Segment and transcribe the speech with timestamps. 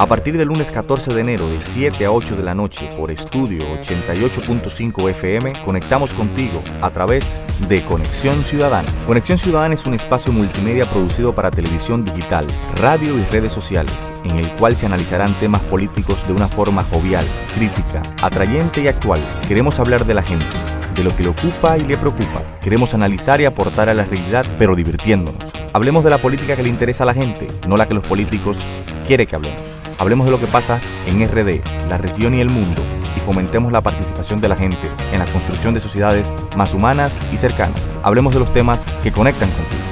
[0.00, 3.10] A partir del lunes 14 de enero de 7 a 8 de la noche por
[3.10, 7.38] estudio 88.5 FM, conectamos contigo a través
[7.68, 8.90] de Conexión Ciudadana.
[9.06, 14.38] Conexión Ciudadana es un espacio multimedia producido para televisión digital, radio y redes sociales, en
[14.38, 19.20] el cual se analizarán temas políticos de una forma jovial, crítica, atrayente y actual.
[19.46, 20.46] Queremos hablar de la gente
[20.96, 22.42] de lo que le ocupa y le preocupa.
[22.62, 25.44] Queremos analizar y aportar a la realidad, pero divirtiéndonos.
[25.74, 28.56] Hablemos de la política que le interesa a la gente, no la que los políticos
[29.06, 29.69] quieren que hablemos.
[30.00, 32.80] Hablemos de lo que pasa en RD, la región y el mundo,
[33.14, 37.36] y fomentemos la participación de la gente en la construcción de sociedades más humanas y
[37.36, 37.90] cercanas.
[38.02, 39.89] Hablemos de los temas que conectan contigo.